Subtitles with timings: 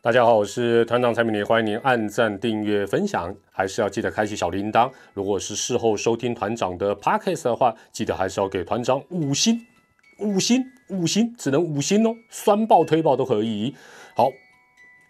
[0.00, 4.88] 大家好，我是团长蔡明礼，欢迎您按赞、订阅、分享，还是要记得开启小铃铛。
[5.12, 9.60] 如果是事后收听团长的 podcast 的话，记得还是要给团长五星、
[10.20, 13.74] 五星、五星，只能五星哦，酸爆、推爆都可以。
[14.14, 14.30] 好，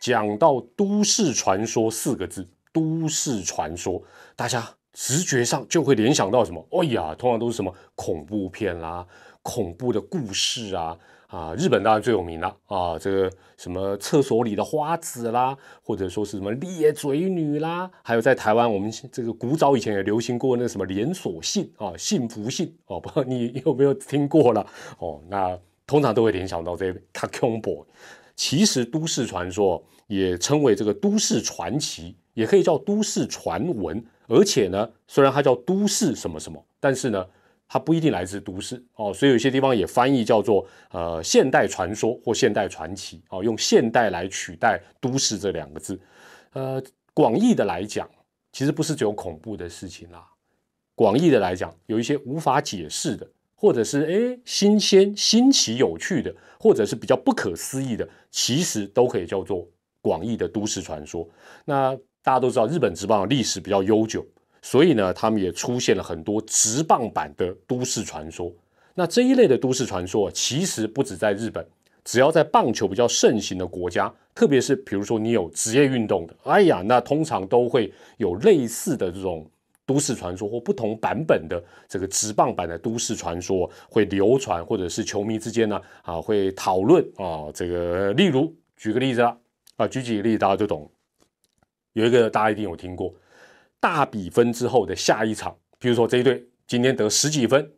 [0.01, 4.02] 讲到都市传说四个字，都市传说，
[4.34, 6.66] 大家直觉上就会联想到什么？
[6.70, 9.07] 哎呀，通常都是什么恐怖片啦、
[9.43, 10.96] 恐怖的故事啊。
[11.29, 24.66] 啊，日本当然最有名了啊，这个什么厕所里的花子啦，或者说是什么裂嘴女啦，还有在台湾我们这个古早以前也流行过那什么连锁信啊，幸福信哦， 不知道你有没有听过了
[24.98, 25.20] 哦？
[25.28, 27.84] 那通常都会联想到这 Kakumbo。
[28.34, 37.27] 其实都市传说也称为这个都市传奇，也可以叫都市传闻，而且呢，虽然它叫都市什么什么，但是呢。
[37.68, 46.00] 它不一定来自都市哦，所以有些地方也翻译叫做呃现代传说或现代传奇哦，用现代来取代都市这两个字。
[46.54, 46.82] 呃，
[47.12, 48.08] 广义的来讲，
[48.52, 50.27] 其实不是只有恐怖的事情啦。
[50.94, 59.69] 广义的来讲，有一些无法解释的，或者是诶新鲜、新奇、有趣的，或者是比较不可思议的，其实都可以叫做
[60.00, 61.28] 广义的都市传说。
[61.66, 64.27] 那大家都知道，日本职棒历史比较悠久。
[64.62, 68.53] 所以呢，他们也出现了很多直棒版的都市传说。
[68.95, 71.65] 那这一类的都市传说，其实不止在日本，
[72.05, 79.48] 只要在棒球比较盛行的国家，特别是比如说你有职业运动的，哎呀，那通常都会有类似的这种
[79.87, 87.47] 都市传说或不同版本的这个直棒版的都市传说会流传，或者是球迷之间呢啊会讨论啊。
[87.55, 89.39] 这个例如举个例子啦，
[89.77, 90.91] 啊，举几个例子大家就懂。
[91.93, 93.15] 有一个大家一定有听过。
[93.81, 97.71] 大比分之后的下一场，比如说这一队今天得十几分，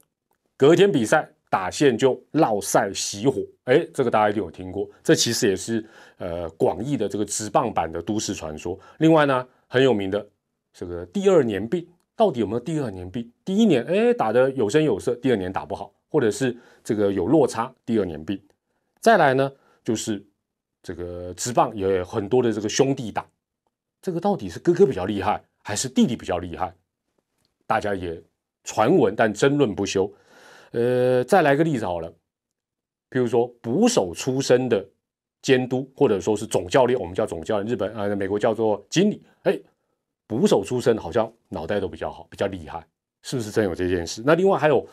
[0.56, 4.88] 隔天比赛打线就落赛熄火，哎，这个大家一定有听过。
[5.02, 5.84] 这其实也是
[6.18, 8.78] 呃广义的这个直棒版的都市传说。
[8.98, 10.26] 另外呢，很有名的
[10.72, 13.30] 这个第二年病，到底有没有第二年病？
[13.44, 18.40] 第一年哎打得有声有色，第二年打不好，或者是这个有落差，第二年病。
[19.00, 19.52] 再来呢，
[19.82, 20.24] 就是
[20.82, 23.26] 这个直棒也有很多的这个兄弟党，
[24.00, 25.42] 这个到底是哥哥比较厉害？
[25.62, 26.74] 还是弟弟比较厉害，
[27.66, 28.20] 大家也
[28.64, 30.12] 传闻，但争论不休。
[30.72, 32.12] 呃，再来个例子好了，
[33.08, 34.84] 比如说捕手出身的
[35.42, 39.22] 监督，或者说是总教练，我们叫总教练，日本啊，美国叫做经理。
[39.42, 39.58] 哎，
[40.26, 42.86] 捕手出身好像脑袋都比较好，比较厉害，
[43.22, 44.22] 是不是真有这件事？
[44.24, 44.86] 那另外还有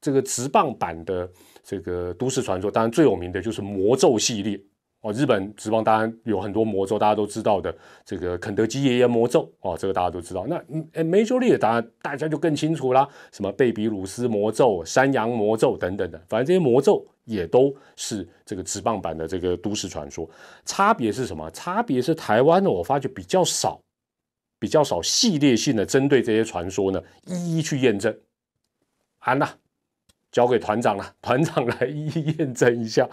[0.00, 1.30] 这个直棒版的
[1.62, 4.60] 这个都市传说，当然最有名的就是魔咒系列。
[5.04, 7.76] 哦，日本职棒当然有很多魔咒，大家都知道的
[8.06, 10.46] 这个肯德基爷爷魔咒哦，这个大家都知道。
[10.46, 20.26] 那嗯，Major League 当然大家就更清楚啦，什么贝比鲁斯魔咒、山羊魔咒等等的，反正这些魔咒也都是这个职棒版的这个都市传说。
[20.64, 21.50] 差别是什么？
[21.50, 23.78] 差别是台湾的，我发觉比较少，
[24.58, 28.16] 比较少系列性的针对这些传说呢，一一去验证。
[29.18, 29.46] 安娜。
[30.34, 33.08] 交给团长了， 团长来一一验证一下。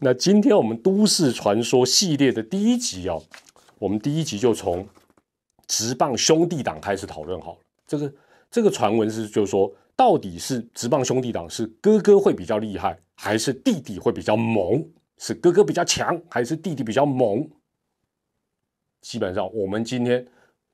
[0.00, 3.22] 那今天我们都市传说系列的第一集哦，
[3.78, 4.84] 我们第一集就从
[5.68, 7.58] 直棒兄弟党开始讨论好了。
[7.86, 8.12] 这个
[8.50, 14.84] 这个传闻是，就是说，到底是直棒兄弟党是哥哥会比较厉害，还是弟弟会比较猛？
[15.18, 17.48] 是哥哥比较强，还是弟弟比较猛？
[19.02, 20.26] 基本上，我们今天。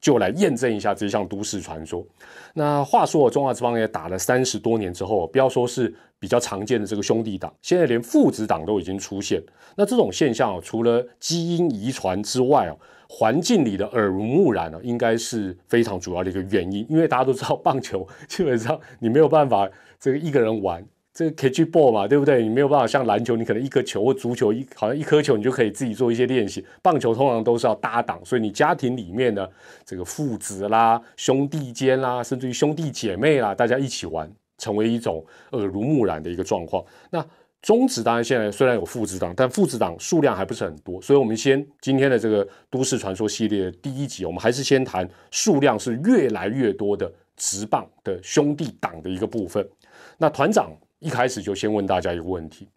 [0.02, 2.04] 就来验证一下这项都市传说。
[2.52, 9.40] 那话说，中华之邦也打了三十多年之后，不要说是比较常见的这个兄弟党，现在连父子党都已经出现。
[9.76, 12.76] 那这种现象哦，除了基因遗传之外啊，
[13.08, 16.84] 环境里的耳濡目染呢，应该是非常主要的一个原因。
[16.90, 19.70] 因为大家都知道，棒球基本上你没有办法
[20.00, 20.84] 这个一个人玩。
[21.14, 22.42] 这个 catch ball 嘛，对不对？
[22.42, 26.64] 你没有办法像篮球，你可能一颗球或足球一好像一颗球，你就可以自己做一些练习。
[26.80, 29.46] 棒球通常都是要搭档，所以你家庭里面呢，
[29.84, 36.82] 这个父子啦、兄弟间啦，甚至于兄弟姐妹啦，大家一起玩，成为一种耳濡目染的一个状况。
[37.10, 37.22] 那
[37.60, 49.68] 中职当然现在虽然有父子档，但父子档数量还不是很多，所以我们先今天的这个都市传说系列第一集，我们还是先谈数量是越来越多的直棒的兄弟档的一个部分。
[50.16, 50.70] 那团长。
[51.02, 52.68] 一开始就先问大家一个问题，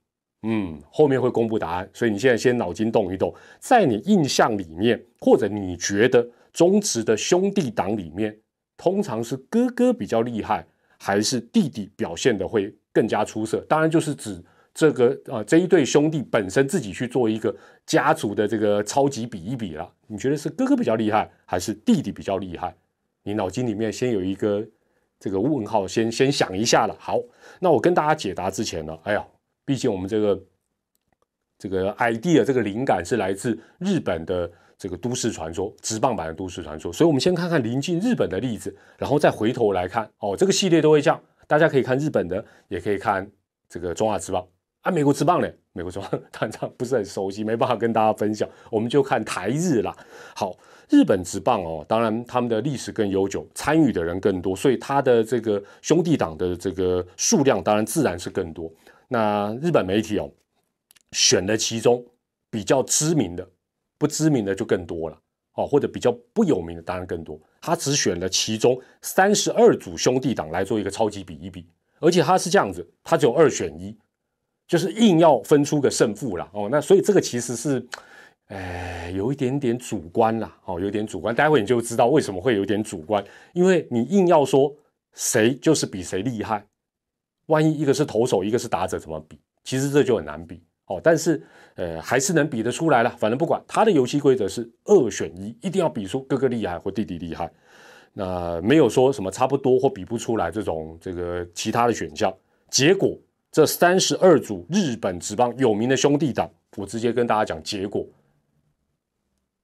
[0.41, 8.35] 嗯，后面会公布答案，所以你现在先脑筋动一动，在你印象里面，或者你觉得中职的兄弟党里面，
[8.75, 10.65] 通常是哥哥比较厉害，
[10.97, 13.63] 还是弟弟表现的会更加出色？
[13.69, 14.43] 当然就是指
[14.73, 17.55] 这个啊这一对兄弟本身自己去做一个
[17.85, 19.87] 家族的这个超级比一比了。
[20.07, 22.75] 你觉得是哥哥比较厉害，还是弟弟比较厉害？
[23.23, 24.67] 你脑筋里面先有一个。
[25.25, 26.95] 这个问号先先想一下了。
[26.99, 27.19] 好，
[27.59, 29.25] 那我跟大家解答之前呢，哎呀，
[29.65, 30.39] 毕竟我们这个
[31.57, 36.93] 这个 idea 这个灵感是来自日本的这个都市传说，直棒版的都市传说。
[36.93, 43.27] 所以，我们先看看临近日本的例子，然后再回头来看哦，这个系列都会这样，大家可以看日本的，也可以看
[43.67, 44.47] 这个中华职棒
[44.81, 49.91] 啊，美国职棒呢，美国职棒 团长不是很熟悉，没办法跟大家分享，我们就看台日啦。
[50.35, 50.55] 好。
[50.89, 58.71] 日本职棒哦，当然他们的历史更悠久，参与的人更多，所以他的这个兄弟党的这个数量当然自然是更多。
[59.07, 60.29] 那日本媒体哦，
[61.11, 62.05] 选了其中
[62.49, 63.47] 比较知名的，
[63.97, 65.17] 不知名的就更多了
[65.55, 67.39] 哦，或者比较不有名的当然更多。
[67.61, 71.67] 他只选了其中三十二组兄弟党来做一个超级比一比，
[71.99, 73.97] 而且他是这样子，他只有二选一，
[74.67, 76.69] 就是硬要分出个胜负了哦。
[76.71, 77.83] 那所以这个其实是。
[78.47, 81.33] 哎，有一点点主观啦，哦，有点主观。
[81.33, 84.71] 待会你就知道为什么会有点主观，因为你硬要说
[85.13, 86.63] 谁就是比谁厉害，
[87.47, 89.39] 万一一个是投手，一个是打者，怎么比？
[89.63, 91.01] 其实这就很难比哦。
[91.03, 91.41] 但是，
[91.73, 93.09] 呃，还是能比得出来了。
[93.17, 97.51] 反正不管他的游戏规则是二选一，一定要比出哥哥厉害或弟弟厉害。
[98.13, 102.31] 那没有说什么差不多或比不出来这种这个其他的选项。
[102.69, 103.17] 结果
[103.51, 106.47] 这三十二组日本职棒有名的兄弟党，
[106.77, 108.05] 我直接跟大家讲结果。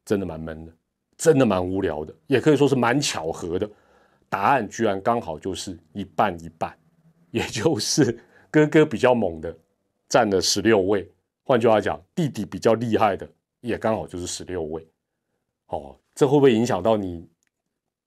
[0.05, 0.73] 真的蛮闷的，
[1.17, 3.69] 真的蛮无聊的，也可以说是蛮巧合的。
[4.29, 6.75] 答案居然刚好就是一半一半，
[7.31, 8.17] 也就是
[8.49, 9.55] 哥哥比较猛的
[10.07, 11.09] 占了十六位，
[11.43, 13.27] 换句话讲，弟弟比较厉害的
[13.59, 14.87] 也刚好就是十六位。
[15.67, 17.27] 哦，这会不会影响到你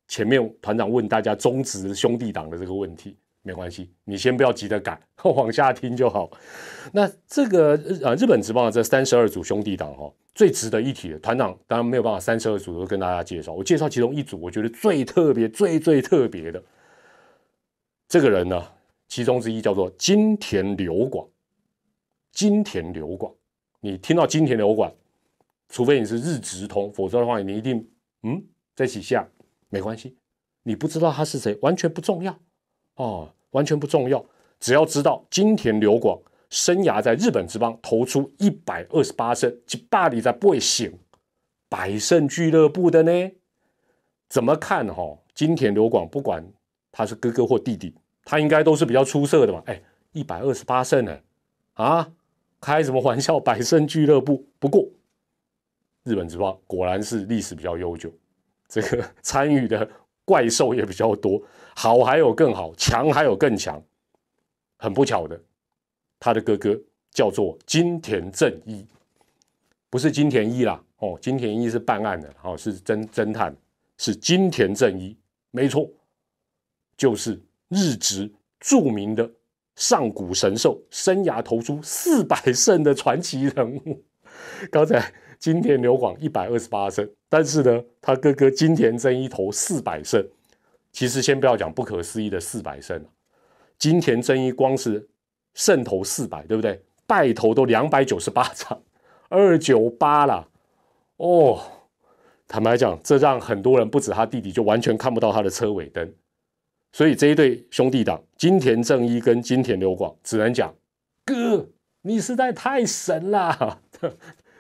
[0.09, 3.17] 前面团长问大家中职兄弟党的这个问题？
[3.47, 6.31] 没关系，你先不要急着改， 往下听就好。
[6.93, 16.63] 那这个呃，日本职棒的这三十二组兄弟党哈，最值得一提的团长，当然没有办法三十二组都跟大家介绍，我介绍其中一组，我觉得最特别、最最特别的
[18.09, 18.67] 这个人呢，
[19.09, 21.29] 其中之一叫做金田流广。
[22.33, 23.33] 金田流广，
[23.81, 24.93] 你听到金田流广，
[25.69, 27.89] 除非你是日直通，否则的话，你一定
[28.23, 28.43] 嗯
[28.75, 29.29] 在起下
[29.69, 30.17] 没关系，
[30.65, 32.37] 你不知道他是谁，完全不重要。
[32.97, 34.25] 哦，完全不重要，
[34.61, 36.21] 只要知道金田流广
[36.51, 40.97] 生涯在日本职棒投出一百二十八胜，及大里在不会醒
[41.69, 43.33] 百胜俱乐部的呢？
[44.29, 45.19] 怎么看哈？
[45.35, 46.45] 金田流广不管
[46.93, 47.95] 他是哥哥或弟弟，
[48.25, 49.63] 他应该都是比较出色的嘛？
[49.67, 49.83] 哎，
[50.13, 51.19] 一百二十八胜呢？
[51.75, 52.13] 啊，
[52.61, 53.41] 开什么玩笑？
[53.41, 54.47] 百胜俱乐部。
[54.61, 54.89] 不过
[56.05, 58.13] 日本职棒果然是历史比较悠久，
[58.69, 59.89] 这个 参与的
[60.25, 61.43] 怪兽也比较多。
[61.75, 63.83] 好还有更好，强还有更强，
[64.77, 65.41] 很不巧的，
[66.21, 66.79] 他的哥哥
[67.11, 68.87] 叫做金田正一，
[69.91, 73.55] 不是金田一啦，哦，金田一是办案的，哦，是侦侦探，
[73.99, 75.17] 是金田正一，
[75.51, 75.91] 没错，
[76.97, 78.31] 就是日职
[78.61, 79.29] 著名的
[79.75, 84.01] 上古神兽，生涯投出四百 胜的传奇人物。
[84.71, 85.13] 刚才
[85.45, 90.27] 金田流广一百二十八胜，但是呢，他哥哥金田正一投四百胜。
[90.91, 93.05] 其实先不要讲不可思议的四百胜
[93.77, 95.07] 金田真一光是
[95.53, 96.83] 胜投四百，对不对？
[97.07, 98.81] 败投都两百九十八场，
[99.29, 100.49] 二九八啦。
[101.19, 101.61] 哦，
[102.49, 106.11] 坦白讲，这让很多人不止他弟弟，就完全看不到他的车尾灯。
[106.91, 110.75] 所以这一对兄弟党，金田正一跟金田流广，只能讲
[111.27, 111.69] 哥，
[112.01, 113.83] 你实在太神了，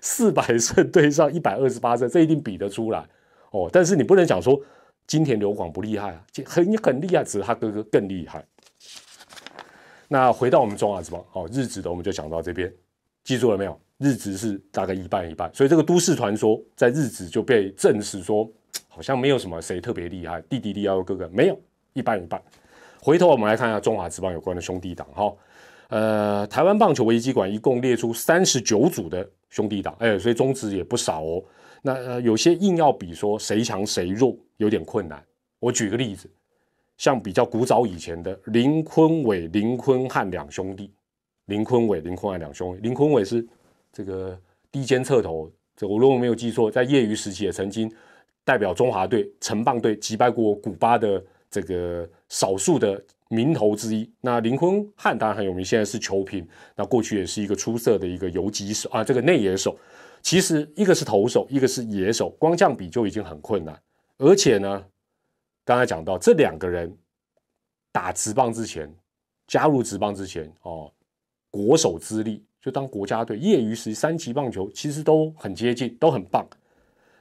[0.05, 3.05] 四百胜对上一百二十八胜，这一定比得出来
[3.51, 3.69] 哦。
[3.73, 4.63] 但是你不能讲说。
[5.07, 8.43] 金田流广不厉害啊，很很厉害，只是他哥哥更厉害。
[10.09, 12.73] 那回到我们中华之邦，好日职的，我们就讲到这边，
[13.23, 13.79] 记住了没有？
[13.99, 18.51] 日职是大概一半一半，所以这个都市传说在日职就被证实说，
[18.89, 21.61] 好像没有什么谁特别厉害，弟弟厉害哥哥没有，
[21.93, 22.43] 一半一半。
[22.99, 25.31] 回头我们来看一下中华之邦有关的兄弟党，哈，
[25.89, 31.43] 呃，台湾棒球危机馆一共列出三十九组的兄弟党，哎，所以中职也不少哦。
[31.83, 35.23] 那呃，有些硬要比说谁强谁弱，有点困难。
[35.61, 36.29] 我举个例子，
[36.97, 40.91] 像比较古早以前的林坤伟、林坤汉两兄弟，
[41.47, 43.47] 林坤伟、林坤汉两兄弟，林坤伟是
[43.93, 44.39] 这个
[44.73, 47.93] 低肩侧头，这我如果没有记错，在业余时期也曾经
[48.45, 51.23] 代表中华队、城棒队击败过古巴的
[51.55, 54.11] 这个少数的名头之一。
[54.21, 56.45] 那林坤汉当然很有名，现在是球评，
[56.75, 59.79] 那过去也是一个出色的一个游击手啊，这个内野手。
[60.21, 63.81] 其实一个是投手，一个是野手，光这样比就已经很困难。
[64.19, 64.85] 而且呢，
[65.65, 66.93] 刚才讲到这两个人
[67.93, 68.93] 打职棒之前，
[69.47, 70.91] 加入职棒之前哦，
[71.51, 76.45] 国手资历就当国家队业余时三级棒球其实都很接近，都很棒。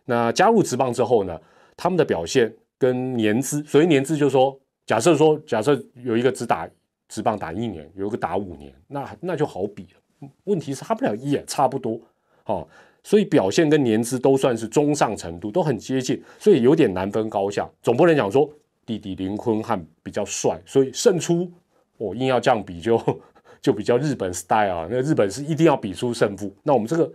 [0.05, 1.39] 那加入职棒之后呢，
[1.77, 6.69] 他们的表现跟年资，所以年资就是说，假设说假设有一个只打
[7.07, 10.29] 职棒打一年，有一个打五年，那那就好比了。
[10.45, 11.99] 问题是他们俩也差不多，
[12.45, 12.67] 哦，
[13.03, 17.69] 所以表现跟年资都算是中上程度，都很接近，所以有点难分高下。
[17.81, 18.49] 总不能讲说
[18.85, 21.51] 弟弟林坤汉比较帅，所以胜出，
[21.97, 22.97] 我硬要这样比就
[23.61, 24.87] 就比较日本 style 啊。
[24.89, 26.55] 那日本是一定要比出胜负。
[26.63, 27.11] 那我们这个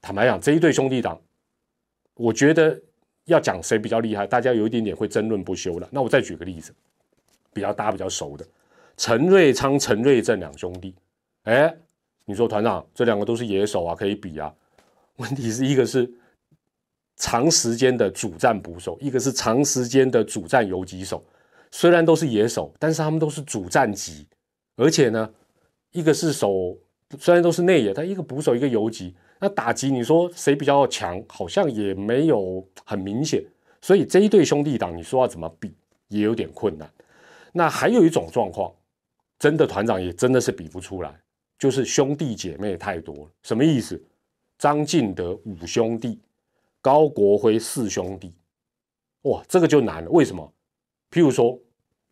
[0.00, 1.20] 坦白讲，这一对兄弟党，
[2.14, 2.80] 我觉得
[3.26, 5.88] 要讲谁比较厉害，大家有一点点会争论不休了。
[5.90, 6.74] 那我再举个例子，
[7.52, 8.46] 比较大家比较熟的。
[8.96, 10.94] 陈瑞昌、陈瑞正两兄弟，
[11.44, 11.74] 哎，
[12.24, 14.52] 你说团长，这两个都是野手啊，可以比啊。
[15.16, 16.10] 问题是一个是
[17.16, 21.24] 长时间的主战捕手，一个是长时间的主战游击手。
[21.70, 24.26] 虽然都是野手，但是他们都是主战级，
[24.76, 25.30] 而且呢，
[25.92, 26.76] 一个是手，
[27.18, 33.44] 虽然都是内野，但一个捕手，一个游击，那打击你说谁比较强，好像也没有很明显。
[33.80, 35.74] 所以这一对兄弟党，你说要怎么比，
[36.06, 36.88] 也有点困难。
[37.52, 38.72] 那还有一种状况。
[39.40, 41.20] 真的团长也真的是比不出来，
[41.58, 43.30] 就是兄弟姐妹太多了。
[43.42, 44.00] 什么意思？
[44.56, 46.20] 张进德五兄弟，
[46.80, 48.32] 高国辉四兄弟，
[49.22, 50.10] 哇，这个就难了。
[50.10, 50.52] 为什么？
[51.10, 51.58] 譬如说，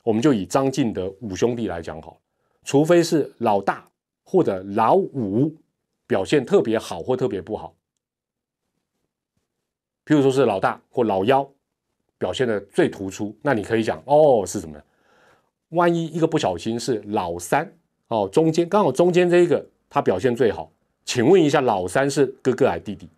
[0.02, 2.20] 我们就以张进德五兄弟来讲好，
[2.64, 3.88] 除非是老大
[4.24, 5.54] 或者老五
[6.10, 7.72] 表现特别好或特别不好，
[10.04, 11.48] 譬如说是老大或老幺
[12.18, 14.76] 表现的最突出，那你可以讲哦是什么？
[15.68, 17.72] 万一一个不小心是老三
[18.08, 20.72] 哦，中间刚好中间这一个他表现最好，
[21.04, 23.08] 请问一下老三是哥哥还是弟弟？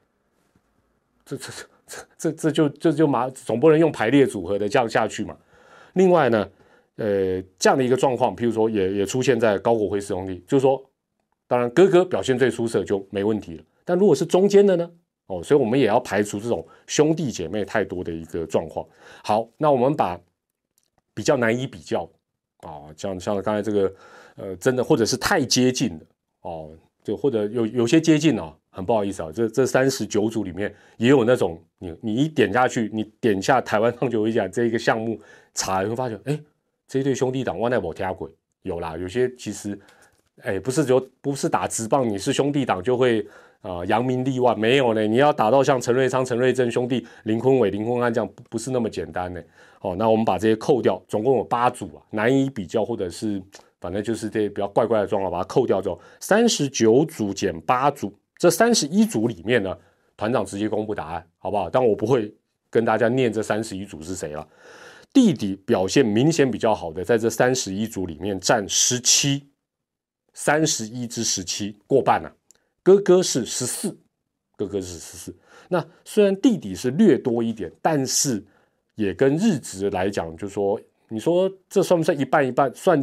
[1.25, 1.51] 这这
[1.87, 5.35] 这这这就这就麻，总不能用排列组合的这样下去嘛。
[5.95, 6.47] 另外呢，
[6.97, 10.85] 呃，这样的一个状况，譬如说也也出现在高国辉四兄弟，就是说，
[11.53, 14.91] 当然哥哥表现最出色就没问题了，但如果是中间的呢？
[15.27, 18.87] 哦，所以我们也要排除这种兄弟姐妹太多的一个状况。
[19.23, 20.19] 好，那我们把
[21.13, 22.09] 比较难以比较。
[22.61, 23.95] 啊，像像刚才这个，
[24.37, 26.01] 呃，真的或者是太接近了
[26.41, 26.71] 哦，
[27.05, 35.21] 就或者有有些接近哦，很不好意思啊，这这三十九组里面也有那种，你你一点下去，你点下台湾棒球会讲这一个项目
[35.53, 36.41] 查，你会发现，哎，
[36.89, 38.31] 这一对兄弟党万代宝天鬼
[38.63, 39.77] 有啦，有些其实，
[40.41, 43.25] 哎，不是就不是打直棒，你是兄弟党就会
[43.61, 49.41] 啊扬名立万，没有呢，你要打到像陈瑞昌、陈瑞正兄弟、林坤伟、林坤安这样，不是那么简单呢。
[49.83, 53.41] 哦，那我们把这些扣掉，总共有八组啊，难以比较，或者是
[53.81, 59.77] 反正就是这比较怪怪的状况，把它扣掉之后，三十九组减八组，这三十一组里面呢，
[60.17, 61.69] 团长直接公布答案，好不好？
[61.69, 62.33] 但我不会
[62.71, 64.47] 跟大家念这三十一组是谁了。
[65.13, 69.45] 弟弟表现明显比较好的，在这三十一组里面占十七，
[70.33, 72.33] 三十一至十七过半了。
[72.83, 73.97] 哥哥是十四，
[74.57, 75.37] 哥哥是十四。
[75.69, 78.45] 那虽然弟弟是略多一点，但是。
[78.95, 82.71] 也跟日值来讲，就说你说这算不算一半一半？
[82.75, 83.03] 算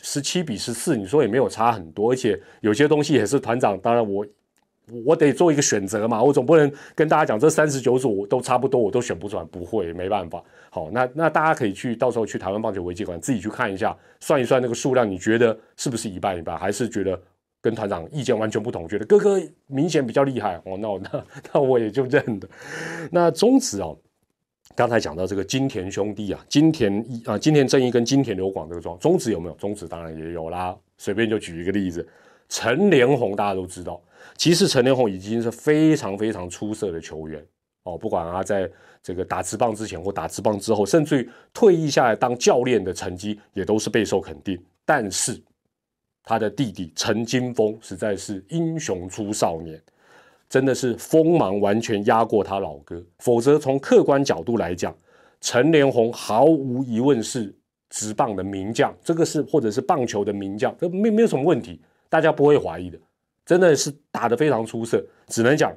[0.00, 3.78] 十七比十四，你说也没有差很多，而且有些东西也是团长。
[3.78, 4.26] 当然我
[5.04, 10.42] 我得做一个选择嘛，我总不能跟大家讲这三十九组都差不多，我都选不出来，不会没办法。
[10.70, 16.56] 好，那那大家可以去到时候去台湾棒球危机馆自己去看一下，算一算那个数量，你觉得是不是一半一半？
[16.56, 17.20] 还是觉得
[17.60, 18.88] 跟团长意见完全不同？
[18.88, 22.48] 觉得哥哥明显比较厉害哦，那 那那我也就认的。
[23.10, 23.96] 那中指哦。
[24.74, 29.54] 刚才讲到这个金田兄弟啊，金田一啊，金田正义跟金田流广这个庄，中职有没有？
[29.54, 30.76] 中职当然也有啦。
[30.98, 32.06] 随便就举一个例子，
[32.48, 33.98] 陈连红大家都知道，
[34.36, 37.44] 其实陈连红已经是非常非常出色的球员
[37.84, 37.96] 哦。
[37.96, 38.70] 不管他在
[39.02, 44.62] 这个打直棒之前或打直棒之后，甚至于退役下来当教练的成绩也都是备受肯定。
[44.84, 45.40] 但是
[46.22, 49.80] 他的弟弟陈金峰实在是英雄出少年。
[50.48, 54.96] 真的是锋芒完全压过他老哥，否则从客观角度来讲，
[55.40, 57.52] 陈连红毫无疑问是
[57.90, 62.96] 直棒的名将，这个是或者是棒球的名将，这没没有什么问题，大家不会怀疑的。
[63.46, 65.72] 真的是打得非常出色，只能讲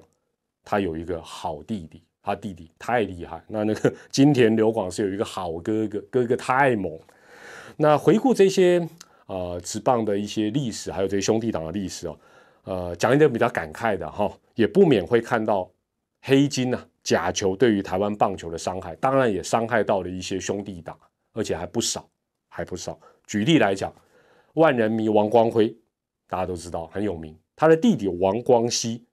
[0.64, 3.42] 他有一个好弟弟，他弟弟太厉害。
[3.48, 7.00] 那那个金田流广是有一个好哥哥，哥哥太猛。
[7.78, 8.86] 那回顾这些
[9.28, 12.20] 呃职棒的一些历史，还有这些兄弟党的历史哦。
[12.64, 15.72] 呃，讲一点比较感慨的哈，也不免会看到
[16.22, 20.96] 黑金呐，假球对于台湾棒球的伤害，当然也伤害到了一些兄弟党，
[21.34, 22.08] 而且还不少，
[22.48, 23.00] 还不少。
[23.26, 23.92] 举例来讲，
[24.54, 25.76] 万人迷王光辉，
[26.28, 29.04] 大家都知道很有名，他的弟弟王光熙，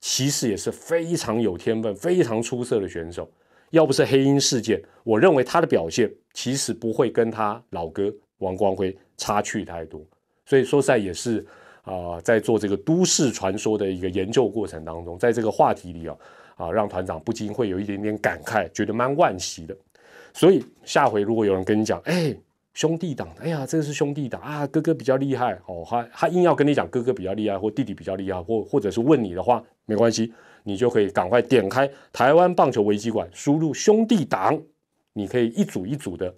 [0.00, 3.30] 其实也是非常有天分、非常出色的选手。
[3.70, 10.04] 要不是黑鹰事件，我认为他的表现其实不会跟他老哥王光辉差距太多。
[10.44, 11.46] 所以说，在也是。
[11.84, 16.16] 啊，在做这个都市传说的一个研究过程当中，在这个话题里啊，
[16.54, 19.76] 啊，让团长不禁会有一点点感慨，觉得蛮惋惜的。
[20.32, 22.32] 所以下回如果有人跟你讲，哎，
[22.74, 30.32] 兄弟党，哎呀，这个是兄弟党啊，哥哥比较厉害哦，他他硬要跟你讲哥哥比较厉害，或弟弟比较厉害，或或者是问你的话，没关系，
[30.64, 34.58] 你就可以赶快点开台湾棒球危机馆，输入兄弟党，
[35.12, 36.34] 你可以一组一组的，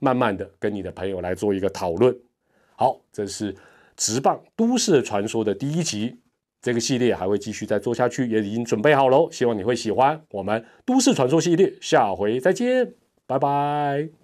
[0.00, 2.12] 慢慢的跟你的朋友来做一个讨论。
[2.74, 3.54] 好，这是
[3.96, 6.18] 直棒都市传说的第一集，
[6.60, 12.94] 这个系列还会继续再做下去，也已经准备好喽，希望你会喜欢我们都市传说系列，下回再见，
[13.26, 14.21] 拜拜。